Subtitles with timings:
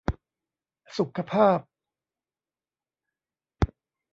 [0.97, 1.59] สุขภาพ